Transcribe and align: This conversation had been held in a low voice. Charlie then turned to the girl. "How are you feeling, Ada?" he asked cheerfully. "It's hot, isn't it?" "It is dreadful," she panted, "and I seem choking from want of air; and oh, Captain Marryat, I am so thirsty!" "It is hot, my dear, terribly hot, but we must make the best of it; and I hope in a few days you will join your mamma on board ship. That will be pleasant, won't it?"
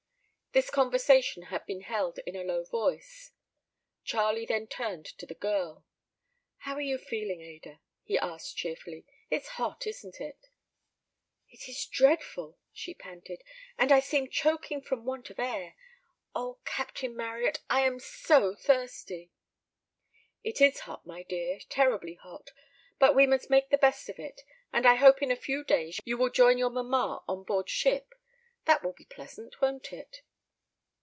This 0.53 0.69
conversation 0.69 1.43
had 1.43 1.65
been 1.65 1.79
held 1.79 2.19
in 2.27 2.35
a 2.35 2.43
low 2.43 2.65
voice. 2.65 3.31
Charlie 4.03 4.45
then 4.45 4.67
turned 4.67 5.05
to 5.05 5.25
the 5.25 5.33
girl. 5.33 5.85
"How 6.57 6.73
are 6.73 6.81
you 6.81 6.97
feeling, 6.97 7.39
Ada?" 7.41 7.79
he 8.03 8.19
asked 8.19 8.57
cheerfully. 8.57 9.05
"It's 9.29 9.47
hot, 9.55 9.87
isn't 9.87 10.19
it?" 10.19 10.49
"It 11.49 11.69
is 11.69 11.85
dreadful," 11.85 12.57
she 12.73 12.93
panted, 12.93 13.43
"and 13.77 13.93
I 13.93 14.01
seem 14.01 14.27
choking 14.27 14.81
from 14.81 15.05
want 15.05 15.29
of 15.29 15.39
air; 15.39 15.63
and 15.67 15.73
oh, 16.35 16.59
Captain 16.65 17.15
Marryat, 17.15 17.61
I 17.69 17.85
am 17.85 17.97
so 18.01 18.53
thirsty!" 18.53 19.31
"It 20.43 20.59
is 20.59 20.79
hot, 20.79 21.05
my 21.05 21.23
dear, 21.23 21.59
terribly 21.69 22.15
hot, 22.15 22.51
but 22.99 23.15
we 23.15 23.25
must 23.25 23.49
make 23.49 23.69
the 23.69 23.77
best 23.77 24.09
of 24.09 24.19
it; 24.19 24.41
and 24.73 24.85
I 24.85 24.95
hope 24.95 25.21
in 25.21 25.31
a 25.31 25.37
few 25.37 25.63
days 25.63 26.01
you 26.03 26.17
will 26.17 26.29
join 26.29 26.57
your 26.57 26.69
mamma 26.71 27.23
on 27.25 27.45
board 27.45 27.69
ship. 27.69 28.13
That 28.65 28.83
will 28.83 28.91
be 28.91 29.05
pleasant, 29.05 29.61
won't 29.61 29.93
it?" 29.93 30.23